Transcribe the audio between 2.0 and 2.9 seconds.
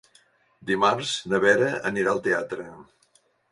al teatre.